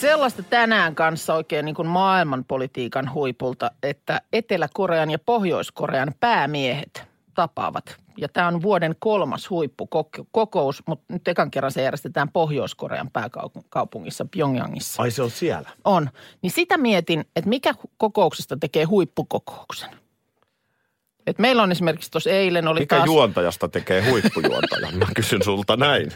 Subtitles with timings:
[0.00, 7.04] Sellaista tänään kanssa oikein niin kuin maailmanpolitiikan huipulta, että Etelä-Korean ja Pohjois-Korean päämiehet
[7.34, 7.96] tapaavat.
[8.16, 15.02] Ja tämä on vuoden kolmas huippukokous, mutta nyt ekan kerran se järjestetään Pohjois-Korean pääkaupungissa Pyongyangissa.
[15.02, 15.70] Ai se on siellä?
[15.84, 16.10] On.
[16.42, 19.90] Niin sitä mietin, että mikä kokouksesta tekee huippukokouksen.
[21.28, 23.06] Et meillä on esimerkiksi tuossa eilen oli Mikä taas...
[23.06, 24.98] juontajasta tekee huippujuontajan?
[24.98, 26.12] Mä kysyn sulta näin.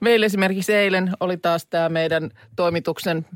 [0.00, 3.26] Meillä esimerkiksi eilen oli taas tämä meidän toimituksen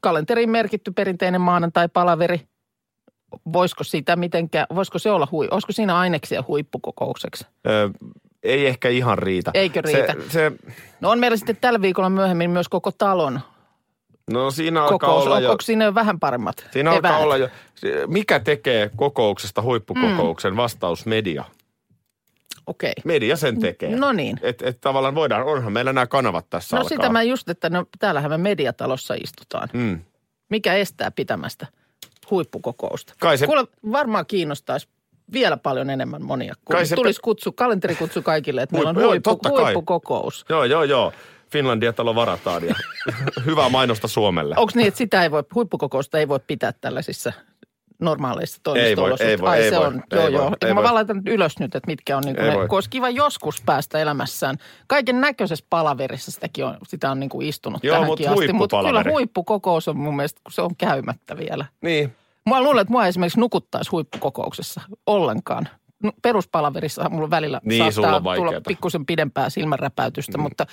[0.00, 2.40] kalenteriin merkitty perinteinen maanantai-palaveri.
[3.52, 7.46] Voisiko sitä mitenkään, voisiko se olla hui, olisiko siinä aineksia huippukokoukseksi?
[7.66, 7.90] Ö,
[8.42, 9.50] ei ehkä ihan riitä.
[9.54, 10.12] Eikö riitä?
[10.12, 10.52] Se, se,
[11.00, 13.40] No on meillä sitten tällä viikolla myöhemmin myös koko talon
[14.30, 15.26] no siinä alkaa kokous.
[15.26, 15.50] olla jo...
[15.50, 17.22] onko siinä vähän paremmat Siinä alkaa eväät?
[17.22, 17.48] olla jo...
[18.06, 20.56] Mikä tekee kokouksesta huippukokouksen mm.
[20.56, 21.44] vastaus media?
[22.66, 22.92] Okei.
[23.04, 23.96] Media sen tekee.
[23.96, 24.38] No niin.
[24.42, 26.96] Että et tavallaan voidaan, onhan meillä nämä kanavat tässä No alkaa.
[26.96, 29.68] sitä mä just, että no, täällähän me mediatalossa istutaan.
[29.72, 30.00] Mm.
[30.50, 31.66] Mikä estää pitämästä
[32.30, 33.14] huippukokousta?
[33.20, 34.88] Kai se- Kuule, varmaan kiinnostaisi
[35.32, 36.54] vielä paljon enemmän monia.
[36.64, 40.44] Kun Kai se- tulisi kutsu, kalenterikutsu kaikille, että meillä on Huippu- joo, huippukokous.
[40.48, 41.12] Joo, joo, joo.
[41.52, 42.74] Finlandia-talo varataan ja
[43.46, 44.54] hyvää mainosta Suomelle.
[44.58, 47.32] Onko niin, että sitä ei voi, huippukokousta ei voi pitää tällaisissa
[48.00, 48.96] normaaleissa toimisto ei
[49.40, 50.56] voi, Ai ei se voi, on, ei joo voi, joo.
[50.64, 50.84] ei mä voi.
[50.84, 52.68] vaan laitan ylös nyt, että mitkä on niin Ei kuin ne, voi.
[52.70, 54.56] olisi kiva joskus päästä elämässään.
[54.86, 58.52] Kaiken näköisessä palaverissa sitäkin on, sitä on niin kuin istunut Joo, tähänkin mut asti.
[58.52, 61.64] Mutta kyllä huippukokous on mun mielestä, kun se on käymättä vielä.
[61.80, 62.16] Niin.
[62.48, 65.68] Mä luulen, että mua esimerkiksi nukuttaisi huippukokouksessa ollenkaan.
[66.02, 70.42] No, Peruspalaverissa mulla välillä Niin, saattaa tulla pikkusen pidempää silmänräpäytystä, mm.
[70.42, 70.66] mutta,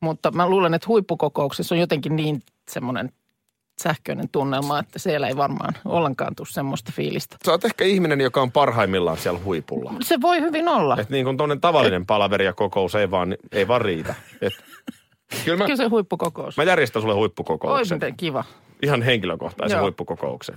[0.00, 3.12] mutta mä luulen, että huippukokouksessa on jotenkin niin semmoinen
[3.82, 7.36] sähköinen tunnelma, että siellä ei varmaan ollenkaan tule semmoista fiilistä.
[7.44, 9.92] Sä oot ehkä ihminen, joka on parhaimmillaan siellä huipulla.
[10.02, 10.96] Se voi hyvin olla.
[11.00, 14.14] Että niin kuin tuonne tavallinen palaveri ja kokous ei vaan, ei vaan riitä.
[14.40, 14.52] Et,
[15.44, 16.56] kyllä mä, Kyllä se huippukokous.
[16.56, 17.96] mä järjestän sulle Oi huippukokouksen.
[17.96, 18.44] miten kiva.
[18.82, 19.82] Ihan henkilökohtaisen Joo.
[19.82, 20.56] huippukokouksen.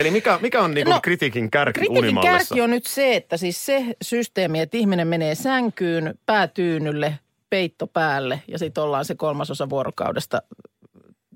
[0.00, 2.38] Eli mikä, mikä on niin No, kritiikin kärki Kritiikin unimallissa?
[2.54, 7.18] kärki on nyt se, että siis se systeemi, että ihminen menee sänkyyn, päätyynylle,
[7.50, 10.42] peitto päälle ja sitten ollaan se kolmasosa vuorokaudesta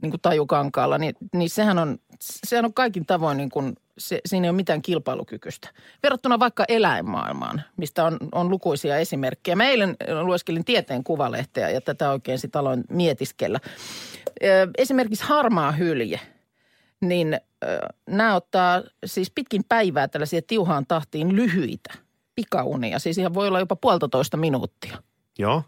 [0.02, 4.46] niin kuin tajukankaalla, niin, niin sehän, on, sehän on kaikin tavoin niin kuin, se, siinä
[4.46, 5.68] ei ole mitään kilpailukykyistä.
[6.02, 9.56] Verrattuna vaikka eläinmaailmaan, mistä on, on lukuisia esimerkkejä.
[9.56, 13.60] Mä eilen lueskelin tieteen kuvalehteä ja tätä oikein sitten aloin mietiskellä.
[14.78, 16.20] Esimerkiksi harmaa hylje–
[17.08, 17.40] niin
[18.08, 21.94] nämä ottaa siis pitkin päivää tällaisia tiuhaan tahtiin lyhyitä
[22.34, 22.98] pikaunia.
[22.98, 25.02] Siis ihan voi olla jopa puolitoista minuuttia.
[25.38, 25.62] Joo.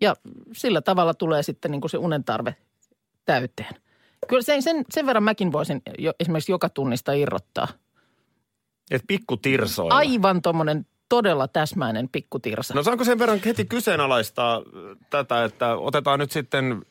[0.00, 0.16] Ja
[0.52, 2.56] sillä tavalla tulee sitten niin kuin se unen tarve
[3.24, 3.74] täyteen.
[4.28, 7.68] Kyllä sen, sen, sen verran mäkin voisin jo, esimerkiksi joka tunnista irrottaa.
[8.90, 9.94] Et pikku tirsoilla.
[9.94, 12.74] Aivan tuommoinen todella täsmäinen pikkutirsa.
[12.74, 14.62] No saanko sen verran heti kyseenalaistaa äh,
[15.10, 16.82] tätä, että otetaan nyt sitten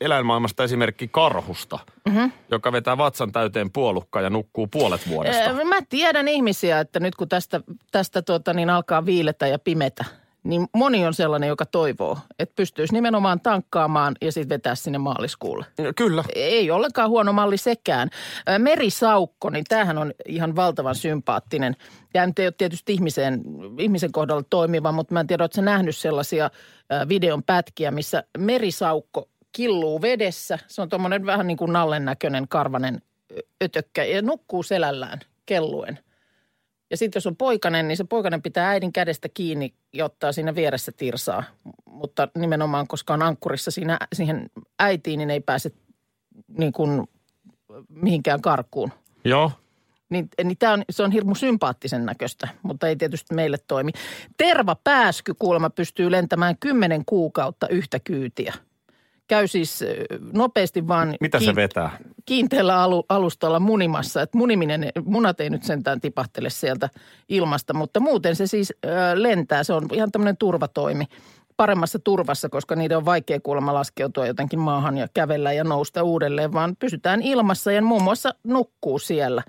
[0.00, 2.32] eläinmaailmasta esimerkki karhusta, mm-hmm.
[2.50, 5.50] joka vetää vatsan täyteen puolukkaa ja nukkuu puolet vuodesta.
[5.50, 7.60] Ö, Mä tiedän ihmisiä, että nyt kun tästä,
[7.92, 10.04] tästä tuota, niin alkaa viiletä ja pimetä,
[10.46, 15.66] niin moni on sellainen, joka toivoo, että pystyisi nimenomaan tankkaamaan ja sitten vetää sinne maaliskuulle.
[15.96, 16.24] Kyllä.
[16.34, 18.10] Ei ollenkaan huono malli sekään.
[18.58, 21.76] Merisaukko, niin tämähän on ihan valtavan sympaattinen.
[22.12, 23.42] Tämä nyt ei ole tietysti ihmisen,
[23.78, 26.50] ihmisen kohdalla toimiva, mutta mä en tiedä, oletko nähnyt sellaisia
[27.08, 30.58] videon pätkiä, missä merisaukko killuu vedessä.
[30.66, 33.02] Se on tuommoinen vähän niin kuin nallen näköinen karvanen
[33.64, 35.98] ötökkä ja nukkuu selällään kelluen.
[36.90, 40.54] Ja sitten jos on poikainen, niin se poikainen pitää äidin kädestä kiinni ja ottaa siinä
[40.54, 41.44] vieressä tirsaa.
[41.84, 45.70] Mutta nimenomaan, koska on ankkurissa siinä, siihen äitiin, niin ei pääse
[46.58, 47.08] niin kuin
[47.88, 48.92] mihinkään karkuun.
[49.24, 49.52] Joo.
[50.08, 53.90] Niin, niin tää on, se on hirmu sympaattisen näköistä, mutta ei tietysti meille toimi.
[54.36, 58.54] Tervapääsky kuulemma pystyy lentämään kymmenen kuukautta yhtä kyytiä.
[59.26, 59.84] Käy siis
[60.32, 61.98] nopeasti vaan Mitä se vetää?
[62.26, 64.22] kiinteällä alu, alustalla munimassa.
[64.22, 66.88] Että muniminen, munat ei nyt sentään tipahtele sieltä
[67.28, 69.64] ilmasta, mutta muuten se siis ö, lentää.
[69.64, 71.04] Se on ihan tämmöinen turvatoimi
[71.56, 76.52] paremmassa turvassa, koska niiden on vaikea kuulemma laskeutua jotenkin maahan ja kävellä ja nousta uudelleen,
[76.52, 79.42] vaan pysytään ilmassa ja muun muassa nukkuu siellä.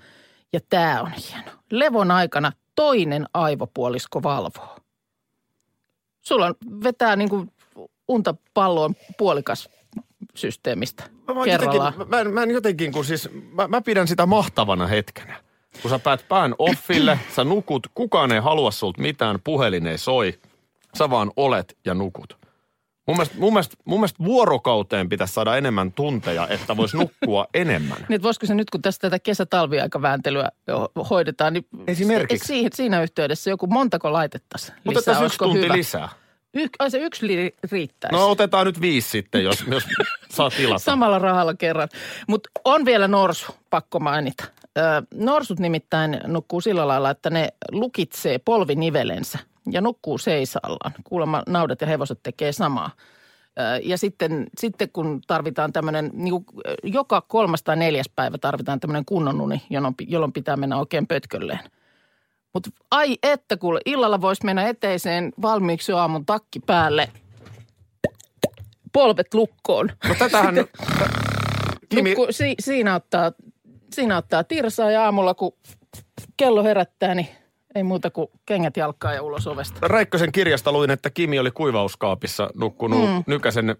[0.52, 1.50] Ja tämä on hieno.
[1.70, 4.76] Levon aikana toinen aivopuolisko valvoo.
[6.20, 6.54] Sulla on,
[6.84, 7.50] vetää niin kuin
[8.08, 9.68] unta palloon puolikas
[10.34, 11.92] systeemistä Mä, mä, kerrallaan.
[11.92, 15.34] jotenkin, mä, en- mä en jotenkin, kun siis, mä, mä pidän sitä mahtavana hetkenä.
[15.82, 20.38] kun sä päät pään offille, sä nukut, kukaan ei halua sulta mitään, puhelin ei soi,
[20.98, 22.38] sä vaan olet ja nukut.
[23.06, 27.98] Mun mielestä, mun mielestä, mun mielestä vuorokauteen pitäisi saada enemmän tunteja, että voisi nukkua enemmän.
[28.08, 30.48] Niin, voisiko se nyt, kun tässä tätä kesä-talviaikavääntelyä
[31.10, 32.46] hoidetaan, niin Esimerkiksi.
[32.46, 35.74] Siinä, siinä yhteydessä joku montako laitettaisiin Mutta lisää, tässä yksi tunti hyvä?
[35.76, 36.08] lisää.
[36.58, 38.16] Y- ai se yksi li- riittäisi.
[38.16, 39.84] No otetaan nyt viisi sitten, jos, jos
[40.30, 40.78] saa tilata.
[40.78, 41.88] Samalla rahalla kerran.
[42.28, 44.44] Mutta on vielä norsu, pakko mainita.
[44.78, 44.80] Ö,
[45.14, 49.38] norsut nimittäin nukkuu sillä lailla, että ne lukitsee polvinivelensä
[49.70, 50.92] ja nukkuu seisallaan.
[51.04, 52.90] Kuulemma naudat ja hevoset tekee samaa.
[53.82, 56.44] Ja sitten, sitten kun tarvitaan tämmöinen, niin
[56.82, 61.58] joka kolmas tai neljäs päivä tarvitaan tämmöinen kunnon uni, jolloin, jolloin pitää mennä oikein pötkölleen.
[62.54, 67.08] Mutta ai että kuule, illalla voisi mennä eteiseen valmiiksi jo aamun takki päälle,
[68.92, 69.90] polvet lukkoon.
[70.08, 70.54] No tätähän...
[71.88, 73.32] Kimi, Nukku, si, siinä, ottaa,
[73.92, 75.52] siinä ottaa tirsaa ja aamulla kun
[76.36, 77.28] kello herättää, niin
[77.74, 79.88] ei muuta kuin kengät jalkaa ja ulos ovesta.
[79.88, 83.24] Räikkösen kirjasta luin, että Kimi oli kuivauskaapissa nukkunut mm.
[83.26, 83.76] Nykäsen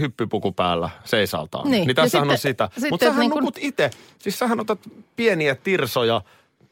[0.00, 1.70] hyppypuku päällä seisaltaan.
[1.70, 2.68] Niin, niin tässähän ja on sitten- sitä.
[2.74, 3.90] sitten Mutta sähän niin kun- nukut itse.
[4.18, 4.78] Siis sähän otat
[5.16, 6.22] pieniä tirsoja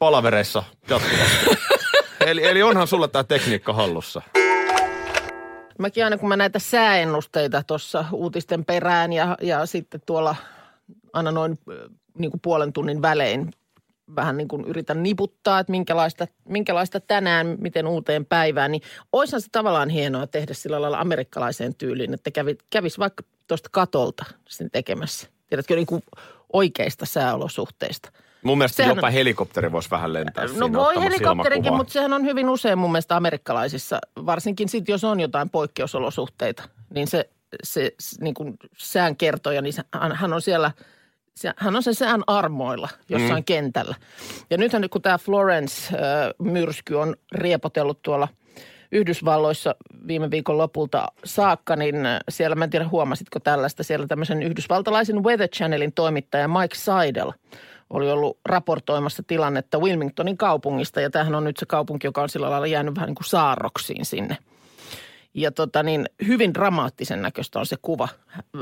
[0.05, 1.57] palavereissa jatkuvasti.
[2.29, 4.21] eli, eli onhan sulla tämä tekniikka hallussa.
[5.79, 10.35] Mäkin aina kun mä näitä sääennusteita tuossa uutisten perään ja, ja sitten tuolla
[11.13, 11.59] aina noin
[12.17, 13.51] niin kuin puolen tunnin välein
[14.15, 18.81] vähän niin kuin yritän niputtaa, että minkälaista, minkälaista tänään, miten uuteen päivään, niin
[19.13, 24.25] oishan se tavallaan hienoa tehdä sillä lailla amerikkalaiseen tyyliin, että kävi, kävis vaikka tuosta katolta
[24.49, 25.27] sen tekemässä.
[25.47, 26.03] Tiedätkö, niin kuin
[26.53, 28.11] oikeista sääolosuhteista.
[28.45, 32.13] Mun mielestä Sehän jopa on- helikopteri voisi vähän lentää No siinä voi helikopterikin, mutta sehän
[32.13, 37.29] on hyvin usein mun mielestä amerikkalaisissa, varsinkin sitten jos on jotain poikkeusolosuhteita, niin se,
[37.63, 40.71] se, niin kuin sään kertoja, niin hän, hän on siellä,
[41.57, 43.45] hän on sen sään armoilla jossain mm.
[43.45, 43.95] kentällä.
[44.49, 48.27] Ja nythän kun tämä Florence-myrsky on riepotellut tuolla
[48.91, 49.75] Yhdysvalloissa
[50.07, 51.95] viime viikon lopulta saakka, niin
[52.29, 57.31] siellä, mä en tiedä huomasitko tällaista, siellä tämmöisen yhdysvaltalaisen Weather Channelin toimittaja Mike Seidel
[57.89, 61.01] oli ollut raportoimassa tilannetta Wilmingtonin kaupungista.
[61.01, 64.05] Ja tämähän on nyt se kaupunki, joka on sillä lailla jäänyt vähän niin kuin saarroksiin
[64.05, 64.37] sinne.
[65.33, 68.07] Ja tota niin, hyvin dramaattisen näköistä on se kuva.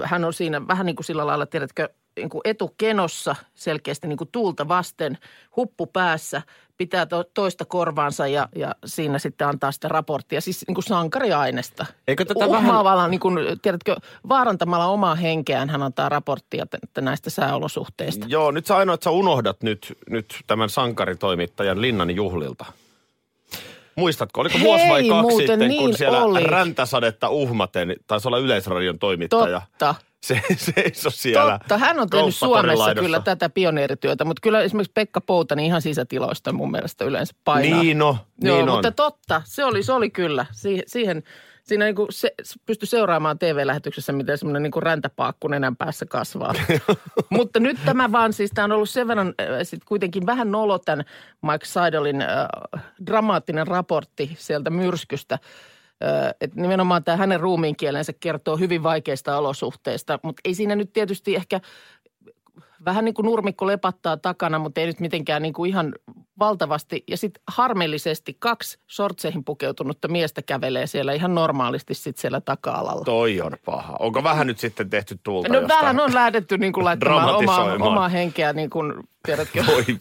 [0.03, 4.29] Hän on siinä vähän niin kuin sillä lailla, tiedätkö, niin kuin etukenossa selkeästi niin kuin
[4.31, 5.17] tuulta vasten,
[5.55, 6.41] huppu päässä,
[6.77, 10.41] pitää to, toista korvaansa ja, ja siinä sitten antaa sitä raporttia.
[10.41, 11.85] Siis niin kuin sankariainesta.
[12.07, 13.11] Eikö tätä Uhmaavalla, vähän...
[13.11, 13.95] niin kuin, tiedätkö,
[14.29, 18.25] vaarantamalla omaa henkeään hän antaa raporttia t- t- näistä sääolosuhteista.
[18.29, 22.65] Joo, nyt sä ainoa, että sä unohdat nyt, nyt tämän sankaritoimittajan Linnan juhlilta.
[23.95, 26.43] Muistatko, oliko Hei, vuosi vai kaksi sitten, kun niin siellä oli.
[26.43, 29.61] räntäsadetta uhmaten, taisi olla Yleisradion toimittaja.
[29.61, 29.95] Totta.
[30.23, 31.59] Se seisoi siellä.
[31.59, 33.01] Totta, hän on tehnyt Suomessa laidassa.
[33.05, 37.81] kyllä tätä pioneerityötä, mutta kyllä esimerkiksi Pekka Pouta niin ihan sisätiloista mun mielestä yleensä painaa.
[37.83, 38.75] Niin no, Joo, niin on.
[38.75, 40.45] mutta totta, se oli, se oli kyllä.
[40.51, 41.23] Si- siihen,
[41.63, 46.54] siinä niin se, se pystyi seuraamaan TV-lähetyksessä, miten semmoinen niin räntäpaakku nenän päässä kasvaa.
[47.30, 50.80] mutta nyt tämä vaan, siis tämä on ollut sen verran äh, sit kuitenkin vähän nolo
[50.80, 51.06] tämän
[51.42, 52.48] Mike Seidelin äh,
[53.06, 55.39] dramaattinen raportti sieltä myrskystä.
[56.04, 61.36] Ö, että nimenomaan tämä hänen ruumiinkielensä kertoo hyvin vaikeista olosuhteista, mutta ei siinä nyt tietysti
[61.36, 61.60] ehkä
[62.85, 65.95] vähän niin kuin nurmikko lepattaa takana, mutta ei nyt mitenkään niin kuin ihan
[66.39, 67.03] valtavasti.
[67.07, 73.05] Ja sitten harmillisesti kaksi shortseihin pukeutunutta miestä kävelee siellä ihan normaalisti sitten siellä taka-alalla.
[73.05, 73.96] Toi on paha.
[74.00, 75.79] Onko vähän nyt sitten tehty tuulta No jostain?
[75.79, 78.93] vähän on lähdetty niin kuin laittamaan omaa, omaa henkeä niin kuin,
[79.25, 79.86] tiedätkö, Voi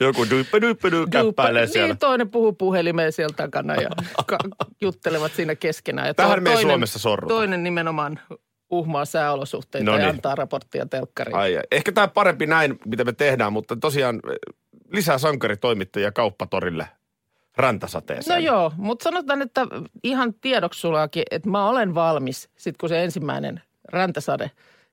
[0.00, 1.88] Joku dyppä dyppä dy käppäilee siellä.
[1.88, 3.90] Niin, toinen puhuu puhelimeen siellä takana ja
[4.26, 4.38] ka-
[4.80, 6.06] juttelevat siinä keskenään.
[6.08, 7.34] Ja Tähän me toinen, Suomessa sorruta.
[7.34, 8.20] Toinen nimenomaan
[8.72, 10.08] uhmaa sääolosuhteita No ja niin.
[10.08, 11.36] antaa raporttia telkkariin.
[11.36, 11.62] Ai, ai.
[11.70, 14.54] Ehkä tämä parempi näin, mitä me tehdään, mutta tosiaan eh,
[14.92, 16.88] lisää sankaritoimittajia kauppatorille
[17.56, 18.38] räntäsateeseen.
[18.38, 19.66] No joo, mutta sanotaan, että
[20.02, 23.62] ihan tiedoksi sulakin, että mä olen valmis, sit kun se ensimmäinen
[23.92, 24.50] räntäsade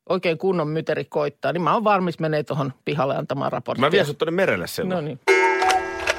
[0.09, 3.85] oikein kunnon myteri koittaa, niin mä oon valmis menee tuohon pihalle antamaan raporttia.
[3.87, 4.95] Mä vien sut tuonne merelle silloin.
[4.95, 5.19] No niin.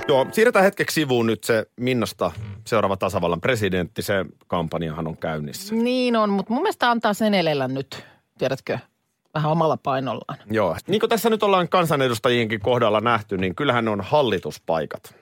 [0.08, 2.32] Joo, siirretään hetkeksi sivuun nyt se Minnasta
[2.70, 4.02] seuraava tasavallan presidentti.
[4.02, 5.74] Se kampanjahan on käynnissä.
[5.74, 8.04] Niin on, mutta mun mielestä antaa sen elellä nyt,
[8.38, 8.78] tiedätkö,
[9.34, 10.38] vähän omalla painollaan.
[10.50, 15.14] Joo, niin kuin tässä nyt ollaan kansanedustajienkin kohdalla nähty, niin kyllähän ne on hallituspaikat,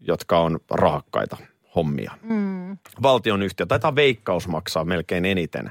[0.00, 1.36] jotka on rahakkaita
[1.74, 2.12] hommia.
[2.22, 2.76] Mm.
[3.02, 5.70] Valtionyhtiö, taitaa veikkaus maksaa melkein eniten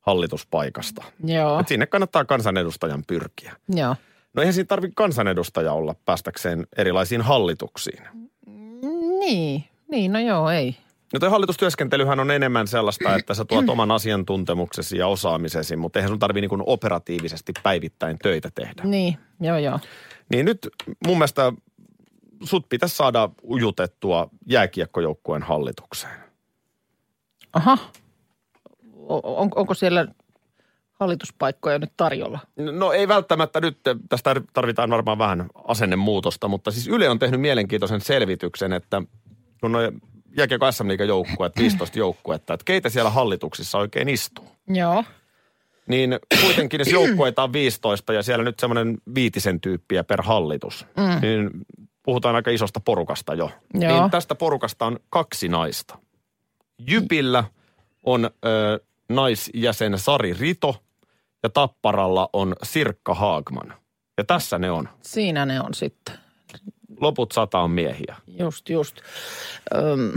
[0.00, 1.04] hallituspaikasta.
[1.24, 3.56] Joo, Et sinne kannattaa kansanedustajan pyrkiä.
[3.68, 3.96] joo.
[4.34, 8.02] No eihän siinä tarvitse kansanedustaja olla päästäkseen erilaisiin hallituksiin.
[9.20, 10.76] Niin, niin, no joo, ei.
[11.12, 16.08] No toi hallitustyöskentelyhän on enemmän sellaista, että sä tuot oman asiantuntemuksesi ja osaamisesi, mutta eihän
[16.08, 18.82] sun tarvii niin operatiivisesti päivittäin töitä tehdä.
[18.84, 19.78] Niin, joo, joo.
[20.30, 20.68] Niin nyt
[21.06, 21.52] mun mielestä
[22.44, 26.20] sut pitäisi saada ujutettua jääkiekkojoukkueen hallitukseen.
[27.52, 27.78] Aha.
[29.08, 30.06] On, onko siellä
[30.92, 32.38] hallituspaikkoja nyt tarjolla?
[32.56, 38.00] No ei välttämättä nyt, tästä tarvitaan varmaan vähän asennemuutosta, mutta siis Yle on tehnyt mielenkiintoisen
[38.00, 39.02] selvityksen, että
[39.64, 40.00] kun noin
[40.36, 44.48] jääkiekko SM joukkueet, 15 joukkuetta, että keitä siellä hallituksissa oikein istuu.
[44.68, 45.04] Joo.
[45.88, 51.20] Niin kuitenkin jos joukkueita on 15 ja siellä nyt semmoinen viitisen tyyppiä per hallitus, mm.
[51.20, 51.50] niin
[52.02, 53.50] puhutaan aika isosta porukasta jo.
[53.74, 54.00] Joo.
[54.00, 55.98] Niin tästä porukasta on kaksi naista.
[56.78, 57.44] Jypillä
[58.02, 60.82] on ö, naisjäsen Sari Rito
[61.42, 63.74] ja Tapparalla on Sirkka Haagman.
[64.18, 64.88] Ja tässä ne on.
[65.02, 66.23] Siinä ne on sitten.
[67.00, 68.16] Loput sata on miehiä.
[68.26, 68.96] Just, just.
[69.74, 70.12] Öm,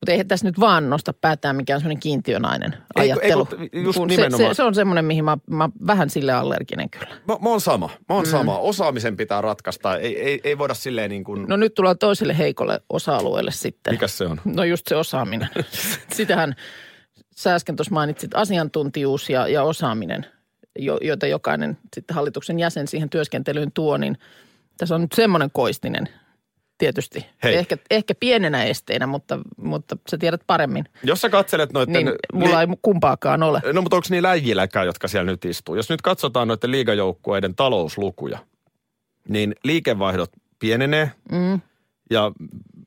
[0.00, 3.48] mutta eihän tässä nyt vaan nosta päätään mikään semmoinen kiintiönainen Ei, ajattelu.
[3.60, 4.54] ei, kun just Kun se, nimenomaan.
[4.54, 7.08] se, se, on semmoinen, mihin mä, mä vähän sille allerginen kyllä.
[7.28, 7.90] Mä, mä oon sama.
[8.08, 8.30] Mä oon mm.
[8.30, 8.58] sama.
[8.58, 9.96] Osaamisen pitää ratkaista.
[9.96, 11.46] Ei, ei, ei voida silleen niin kuin...
[11.48, 13.94] No nyt tullaan toiselle heikolle osa-alueelle sitten.
[13.94, 14.40] Mikäs se on?
[14.44, 15.48] No just se osaaminen.
[16.16, 16.54] Sitähän
[17.36, 20.26] sä äsken tuossa mainitsit asiantuntijuus ja, ja osaaminen,
[20.78, 24.18] jo, joita jokainen sitten hallituksen jäsen siihen työskentelyyn tuo, niin
[24.78, 26.08] tässä on nyt semmoinen koistinen
[26.78, 27.26] tietysti.
[27.42, 27.56] Hei.
[27.56, 30.84] Ehkä, ehkä pienenä esteenä, mutta, mutta sä tiedät paremmin.
[31.02, 31.92] Jos sä katselet noiden...
[31.92, 33.60] Niin mulla ei kumpaakaan ole.
[33.72, 35.74] No mutta onko niillä äijilläkään, jotka siellä nyt istuu?
[35.74, 38.38] Jos nyt katsotaan noiden liigajoukkueiden talouslukuja,
[39.28, 41.10] niin liikevaihdot pienenee.
[41.32, 41.60] Mm.
[42.10, 42.32] Ja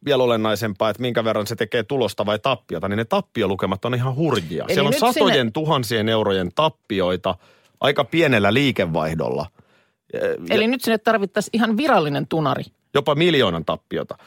[0.05, 4.15] vielä olennaisempaa, että minkä verran se tekee tulosta vai tappiota, niin ne tappiolukemat on ihan
[4.15, 4.63] hurjia.
[4.63, 7.35] Eli Siellä on satojen sinne- tuhansien eurojen tappioita
[7.79, 9.45] aika pienellä liikevaihdolla.
[10.13, 12.63] Ja Eli nyt sinne tarvittaisiin ihan virallinen tunari.
[12.93, 14.17] jopa miljoonan tappiota.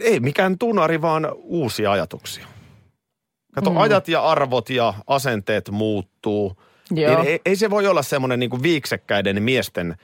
[0.00, 2.46] Ei mikään tunari, vaan uusia ajatuksia.
[3.54, 3.76] Kato, mm.
[3.76, 6.56] ajat ja arvot ja asenteet muuttuu.
[6.90, 7.16] Joo.
[7.16, 9.96] Niin ei, ei se voi olla semmoinen niin viiksekkäiden miesten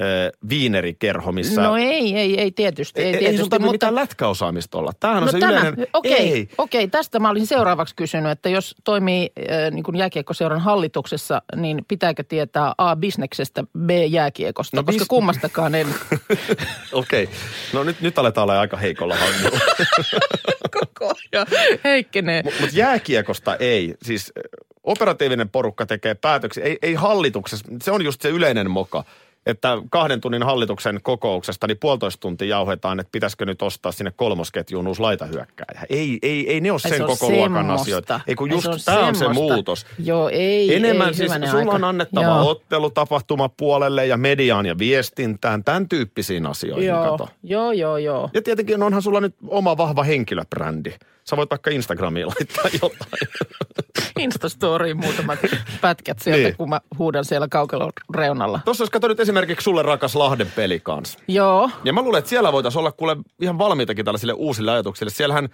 [0.00, 1.62] ö, viinerikerho, missä...
[1.62, 3.00] No ei, ei, ei tietysti.
[3.00, 4.92] Ei, ei, ei tietysti, sun tarvitse mitään lätkäosaamista olla.
[5.00, 5.86] Tämähän on No se tämä, yleinen...
[5.92, 6.48] okei, Ei.
[6.58, 11.84] okei, tästä mä olisin seuraavaksi kysynyt, että jos toimii äh, niin kuin jääkiekkoseuran hallituksessa, niin
[11.88, 15.86] pitääkö tietää A bisneksestä, B jääkiekosta, No koska bis- kummastakaan en
[16.92, 17.24] Okei.
[17.24, 17.34] Okay.
[17.72, 19.58] No nyt, nyt aletaan olla aika heikolla hangilla.
[20.78, 21.46] koko ajan
[21.84, 22.42] heikkenee.
[22.60, 23.94] Mutta jääkiekosta ei.
[24.02, 24.32] Siis
[24.84, 26.64] operatiivinen porukka tekee päätöksiä.
[26.64, 27.66] Ei, ei hallituksessa.
[27.82, 29.04] Se on just se yleinen moka.
[29.46, 34.88] Että kahden tunnin hallituksen kokouksesta niin puolitoista tuntia jauhetaan, että pitäisikö nyt ostaa sinne kolmosketjuun
[34.88, 35.80] uusi laitahyökkääjä.
[35.90, 37.82] Ei, ei, ei ne ole Ai sen se koko luokan semmoista.
[37.82, 38.20] asioita.
[38.26, 39.86] Ei kun just se on tämä on se muutos.
[39.98, 42.50] Joo, ei, Enemmän ei, siis sulla on annettava Joo.
[42.50, 47.28] ottelutapahtuma puolelle ja mediaan ja viestintään, tämän tyyppisiin asioihin, Joo, kato.
[47.42, 48.30] joo, joo, joo.
[48.34, 50.94] Ja tietenkin onhan sulla nyt oma vahva henkilöbrändi.
[51.30, 53.28] Sä voit vaikka Instagramiin laittaa jotain.
[54.18, 55.38] Instastoriin muutamat
[55.80, 56.56] pätkät sieltä, Niin.
[56.56, 58.60] kun mä huudan siellä kaukalon reunalla.
[58.64, 61.18] Tuossa jos katsoo nyt esimerkiksi sulle rakas Lahden peli kanssa.
[61.28, 65.10] Joo, Ja mä luulen, että siellä voitaisiin olla kuule ihan valmiitakin tällaisille uusille ajatuksille.
[65.10, 65.48] Siellähän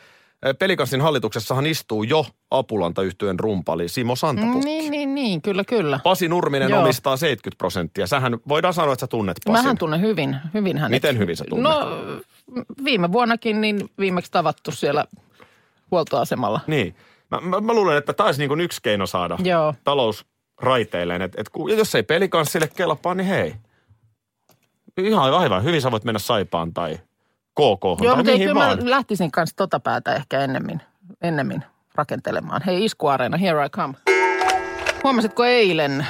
[0.58, 4.64] pelikanssin hallituksessahan istuu jo Apulanta-yhtyön rumpali Simo Santapukki.
[4.64, 6.00] niin, niin, niin, kyllä, kyllä.
[6.04, 6.82] Pasi Nurminen Joo.
[6.82, 8.06] omistaa 70 prosenttia.
[8.06, 9.62] Sähän voidaan sanoa, että sä tunnet Pasin.
[9.64, 10.90] Mähän tunnen hyvin, hyvin hänet.
[10.96, 11.72] Miten hyvin sä tunnet?
[11.72, 11.98] No
[12.84, 15.04] viime vuonnakin niin viimeksi tavattu siellä
[15.92, 16.60] huoltoasemalla.
[16.66, 16.96] Niin.
[17.30, 19.74] Mä, mä, mä luulen, että tämä olisi niin yksi keino saada Joo.
[19.84, 20.26] talous
[20.60, 21.22] raiteilleen.
[21.22, 23.54] Et, et kun, ja jos ei pelikanssille kelpaa, niin hei.
[24.96, 26.94] Ihan aivan hyvin sä voit mennä Saipaan tai
[27.54, 28.84] KK Joo, tai mutta ei, mihin kyllä vaan.
[28.84, 30.80] mä lähtisin kanssa tota päätä ehkä ennemmin,
[31.22, 32.62] ennemmin rakentelemaan.
[32.66, 33.94] Hei, Iskuareena, here I come.
[35.04, 36.06] Huomasitko eilen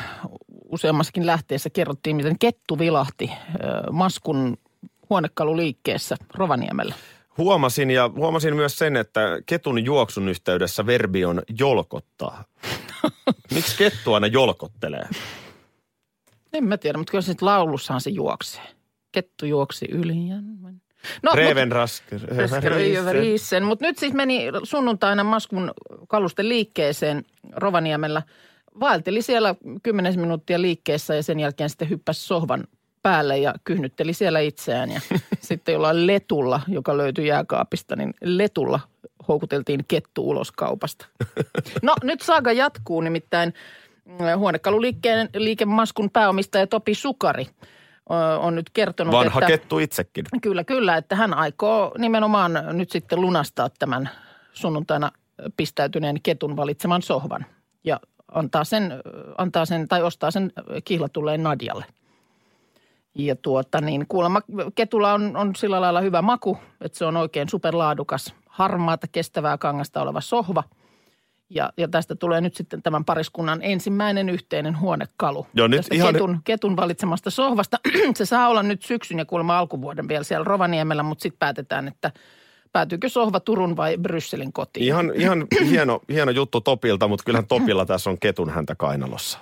[0.71, 4.59] useammassakin lähteessä kerrottiin, miten kettu vilahti ö, Maskun
[5.11, 6.95] huonekaluliikkeessä Rovaniemellä.
[7.39, 12.45] Huomasin ja huomasin myös sen, että ketun juoksun yhteydessä verbi on jolkottaa.
[13.55, 15.09] Miksi kettu aina jolkottelee?
[16.53, 18.63] En mä tiedä, mutta kyllä se nyt laulussahan se juoksee.
[19.13, 20.37] Kettu juoksi yli ja...
[21.23, 22.21] No, mut- Reven raske.
[23.13, 23.65] Riisen.
[23.65, 25.73] Mutta nyt siis meni sunnuntaina Maskun
[26.09, 28.23] kalusten liikkeeseen Rovaniemellä.
[28.81, 32.65] Vaelteli siellä 10 minuuttia liikkeessä ja sen jälkeen sitten hyppäsi sohvan
[33.03, 34.91] päälle ja kyhnytteli siellä itseään.
[34.91, 35.01] Ja
[35.41, 38.81] sitten jollain letulla, joka löytyi jääkaapista, niin letulla
[39.29, 41.07] houkuteltiin kettu ulos kaupasta.
[41.83, 43.55] No nyt saaga jatkuu, nimittäin
[44.05, 47.47] mm, huonekaluliikkeen liikemaskun pääomistaja Topi Sukari
[48.39, 49.47] on nyt kertonut, Vanha että...
[49.47, 50.25] kettu itsekin.
[50.43, 54.11] Kyllä, kyllä, että hän aikoo nimenomaan nyt sitten lunastaa tämän
[54.53, 55.13] sunnuntaina
[55.57, 57.47] pistäytyneen ketun valitseman sohvan
[57.85, 58.01] ja
[58.33, 58.93] antaa sen,
[59.39, 60.53] antaa sen tai ostaa sen
[60.85, 61.85] kihlatulleen Nadjalle.
[63.15, 64.41] Ja tuota niin, kuulemma
[64.75, 70.03] ketulla on, on sillä lailla hyvä maku, että se on oikein superlaadukas, harmaata, kestävää kangasta
[70.03, 70.65] oleva sohva.
[71.51, 75.47] Ja, ja tästä tulee nyt sitten tämän pariskunnan ensimmäinen yhteinen huonekalu.
[75.55, 77.79] Joo, nyt Tästä ihan- ketun, ketun valitsemasta sohvasta.
[78.17, 82.13] se saa olla nyt syksyn ja kuulemma alkuvuoden vielä siellä Rovaniemellä, mutta sitten päätetään, että
[82.73, 84.87] päätyykö sohva Turun vai Brysselin kotiin.
[84.87, 89.39] Ihan, ihan hieno, hieno juttu Topilta, mutta kyllähän Topilla tässä on ketun häntä kainalossa.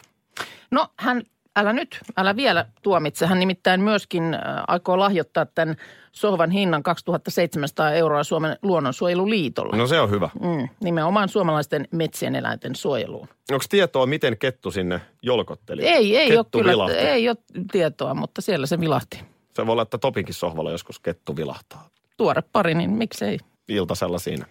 [0.70, 1.22] No hän,
[1.56, 3.26] älä nyt, älä vielä tuomitse.
[3.26, 5.76] Hän nimittäin myöskin äh, aikoo lahjoittaa tämän
[6.12, 9.76] sohvan hinnan 2700 euroa Suomen luonnonsuojeluliitolle.
[9.76, 10.30] No se on hyvä.
[10.40, 13.28] Mm, nimenomaan suomalaisten metsien eläinten suojeluun.
[13.50, 15.86] Onko tietoa, miten kettu sinne jolkotteli?
[15.86, 16.96] Ei, ei ole kettu kyllä, vilahti.
[16.96, 17.36] ei ole
[17.72, 19.20] tietoa, mutta siellä se vilahti.
[19.54, 21.88] Se voi olla, että Topinkin sohvalla joskus kettu vilahtaa.
[22.16, 23.38] Tuore pari, niin miksei.
[23.68, 24.46] Iltasella siinä.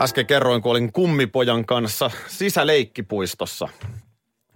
[0.00, 3.68] Äsken kerroin, kun olin kummipojan kanssa sisäleikkipuistossa.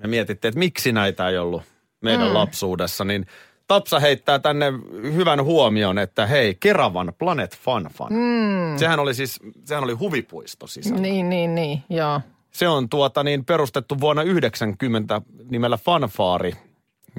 [0.03, 1.63] Ja mietittiin, että miksi näitä ei ollut
[2.01, 2.35] meidän mm.
[2.35, 3.27] lapsuudessa, niin
[3.71, 8.09] Tapsa heittää tänne hyvän huomion, että hei, Keravan Planet Fun Fun.
[8.11, 8.79] Mm.
[8.79, 11.01] Sehän oli siis, sehän oli huvipuisto sisällä.
[11.01, 12.21] Niin, niin, niin, joo.
[12.51, 16.53] Se on tuota niin perustettu vuonna 90 nimellä Fanfaari.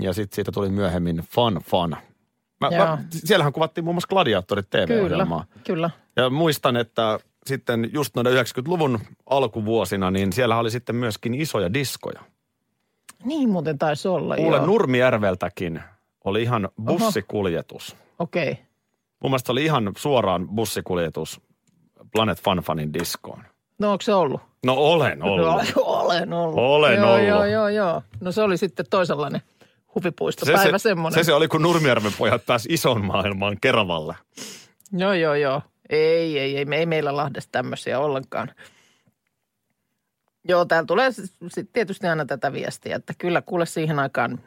[0.02, 1.96] Ja sitten siitä tuli myöhemmin Fun Fun.
[2.62, 2.86] Mä, Joo.
[2.86, 5.46] mä, siellähän kuvattiin muun muassa Gladiatorit Kyllä, TV-ohjelmaa.
[5.64, 5.90] kyllä.
[6.16, 12.22] Ja muistan, että sitten just noiden 90-luvun alkuvuosina, niin siellä oli sitten myöskin isoja diskoja.
[13.25, 14.66] Niin muuten taisi olla, Kuule, joo.
[14.66, 15.82] Nurmijärveltäkin
[16.24, 17.96] oli ihan bussikuljetus.
[18.20, 18.51] Okei.
[18.51, 18.63] Okay.
[19.24, 21.42] Mun mielestä oli ihan suoraan bussikuljetus
[22.12, 23.44] Planet Fun Funin diskoon.
[23.80, 24.42] No onko se ollut?
[24.66, 25.48] No olen ollut.
[25.75, 26.60] No, olen ollut.
[26.60, 27.28] Olen joo, ollut.
[27.28, 28.01] Joo, joo, joo.
[28.20, 29.42] No se oli sitten toisenlainen
[29.96, 31.20] huvipuistopäivä se, semmoinen.
[31.20, 34.16] se, se oli, kun Nurmijärven pojat pääsi ison maailmaan Keravalle.
[34.92, 35.62] Joo, joo, joo.
[35.90, 38.51] Ei, ei, ei, me ei meillä Lahdessa tämmöisiä ollenkaan.
[40.48, 41.10] Joo, täällä tulee
[41.48, 44.40] sit tietysti aina tätä viestiä, että kyllä kuule siihen aikaan,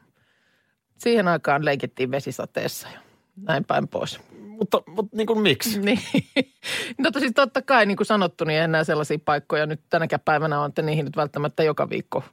[0.98, 2.98] siihen aikaan leikittiin vesisateessa ja
[3.36, 4.20] näin päin pois.
[4.38, 5.80] Mutta, mutta niin kuin miksi?
[5.84, 5.98] Niin.
[6.98, 10.68] No siis totta kai, niin kuin sanottu, niin enää sellaisia paikkoja nyt tänäkään päivänä on,
[10.68, 12.24] että niihin nyt välttämättä joka viikko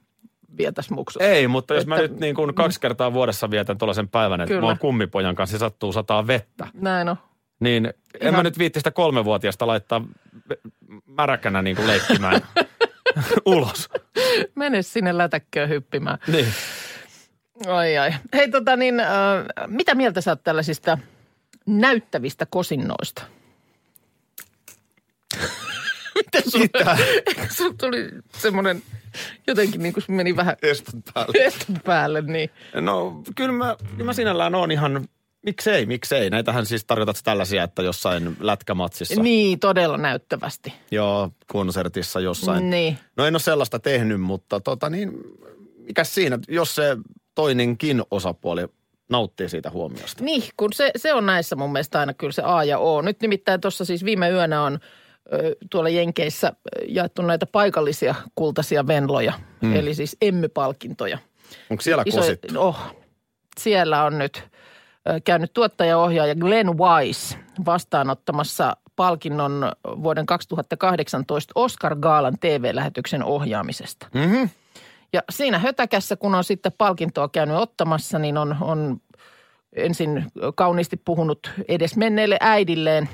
[0.58, 1.24] vietäisi muksussa.
[1.28, 4.48] Ei, mutta jos mä Että- nyt niin kuin kaksi kertaa vuodessa vietän tuollaisen päivän, että
[4.48, 4.60] Kyllä.
[4.60, 7.16] mä oon kummipojan kanssa ja sattuu sataa vettä, Näin on.
[7.60, 10.04] niin en Ihan- mä nyt viitti sitä kolmevuotiaasta laittaa
[11.06, 12.40] märäkänä niin kuin leikkimään
[13.46, 13.88] ulos.
[14.54, 16.18] Mene sinne lätäkköön hyppimään.
[16.26, 16.46] Niin.
[17.66, 18.12] Ai ai.
[18.32, 19.08] Hei tota niin, äh,
[19.66, 20.98] mitä mieltä sä oot tällaisista
[21.66, 23.22] näyttävistä kosinnoista?
[26.14, 26.96] Miten sulla, Mitä?
[27.50, 28.82] sulla tuli semmoinen,
[29.46, 31.44] jotenkin niin kuin meni vähän Eston päälle.
[31.44, 35.08] eston päälle, niin No kyllä mä, kyllä mä sinällään on ihan,
[35.42, 36.30] miksei, miksei.
[36.30, 40.74] Näitähän siis tarkoitat tällaisia, että jossain lätkämatsissa, niin todella näyttävästi.
[40.90, 42.70] joo, konsertissa jossain.
[42.70, 42.98] Niin.
[43.16, 45.12] No en ole sellaista tehnyt, mutta tota niin,
[45.76, 46.96] mikä siinä, jos se
[47.34, 48.66] toinenkin osapuoli
[49.10, 50.24] nauttii siitä huomiosta.
[50.24, 53.02] Niin, kun se, se on näissä mun mielestä aina kyllä se A ja O.
[53.02, 54.78] Nyt nimittäin tuossa siis viime yönä on
[55.32, 56.52] ö, tuolla Jenkeissä
[56.88, 59.76] jaettu näitä paikallisia kultaisia venloja, mm.
[59.76, 61.18] eli siis emmypalkintoja.
[61.70, 62.46] Onko siellä Iso- kosittu?
[62.56, 62.78] Oh,
[63.60, 64.44] siellä on nyt
[65.24, 74.06] käynyt tuottaja-ohjaaja Glenn Wise vastaanottamassa palkinnon vuoden 2018 Oscar Gaalan TV-lähetyksen ohjaamisesta.
[74.14, 74.48] Mm-hmm.
[75.12, 79.00] Ja siinä hötäkässä, kun on sitten palkintoa käynyt ottamassa, niin on, on
[79.76, 83.08] ensin kauniisti puhunut edes menneelle äidilleen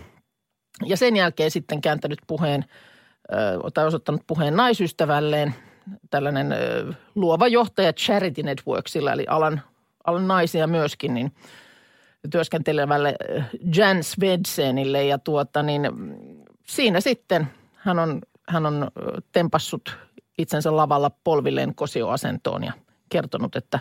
[0.87, 2.65] ja sen jälkeen sitten kääntänyt puheen
[3.75, 5.55] tai osoittanut puheen naisystävälleen,
[6.11, 6.55] tällainen
[7.15, 9.63] luova johtaja Charity Networksilla, eli alan,
[10.05, 11.33] alan naisia myöskin, niin
[12.31, 13.43] työskentelevälle ö,
[13.77, 16.17] Jan Svedsenille ja tuota niin mm,
[16.67, 19.97] siinä sitten hän on, hän on ö, tempassut
[20.39, 22.73] itsensä lavalla polvilleen kosioasentoon ja
[23.09, 23.79] kertonut, että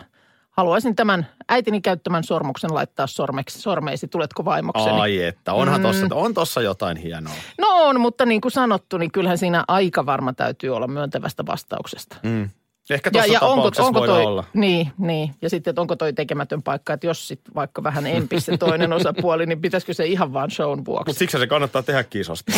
[0.50, 5.00] haluaisin tämän äitini käyttämän sormuksen laittaa sormeksi, sormeisi, tuletko vaimokseni?
[5.00, 7.34] Ai että, onhan tossa, on tossa jotain hienoa.
[7.58, 12.16] No on, mutta niin kuin sanottu, niin kyllähän siinä aika varma täytyy olla myöntävästä vastauksesta.
[12.22, 12.50] Mm.
[12.90, 14.44] Ehkä tuossa tapauksessa voi toi, olla.
[14.54, 15.34] Niin, niin.
[15.42, 18.92] Ja sitten, että onko toi tekemätön paikka, että jos sit vaikka vähän empisi se toinen
[18.92, 21.08] osapuoli, niin pitäisikö se ihan vaan shown vuoksi?
[21.10, 22.52] Mutta siksi se kannattaa tehdä kisosta.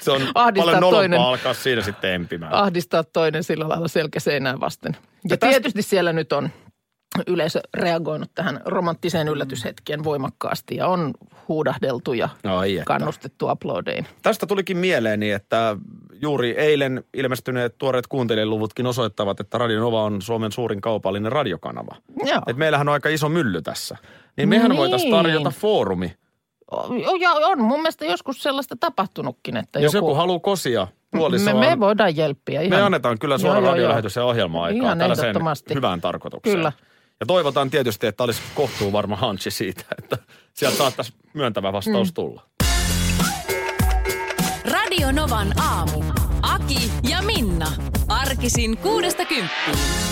[0.00, 1.20] se on Ahdistaa paljon toinen.
[1.20, 2.52] alkaa siinä sitten empimään.
[2.54, 4.92] ahdistaa toinen sillä lailla selkäseinään vasten.
[4.92, 6.50] Ja, Ja ja tästä- tietysti siellä nyt on
[7.26, 11.10] yleisö reagoinut tähän romanttiseen yllätyshetkeen voimakkaasti ja on
[11.48, 12.84] huudahdeltu ja Ai että.
[12.84, 14.06] kannustettu aplodein.
[14.22, 15.76] Tästä tulikin mieleeni, että
[16.22, 21.96] juuri eilen ilmestyneet tuoreet kuuntelijaluvutkin osoittavat, että Radio Nova on Suomen suurin kaupallinen radiokanava.
[22.24, 22.40] Joo.
[22.46, 23.96] Et meillähän on aika iso mylly tässä.
[24.36, 24.78] Niin mehän Niin.
[24.78, 26.14] voitaisiin tarjota foorumi.
[26.72, 31.18] O- Ja on mun mielestä joskus sellaista tapahtunutkin, että Jos joku joku, haluaa kosia me,
[31.18, 32.60] puolisoaan, me voidaan jelppiä.
[32.60, 32.78] Ihan.
[32.78, 35.36] me annetaan kyllä suora radiolähetys ja ohjelma-aikaa Ihan tällaiseen
[35.74, 36.56] hyvään tarkoitukseen.
[36.56, 36.72] Kyllä.
[37.22, 40.18] Ja toivotaan tietysti, että olisi kohtuu varma hanchi siitä, että
[40.54, 42.14] sieltä saattaisi myöntävä vastaus Mm.
[42.14, 42.42] tulla.
[44.64, 46.02] Radio Novan aamu.
[46.42, 47.72] Aki Aki ja Minna.
[48.08, 50.11] Arkisin kuudesta kymppiin.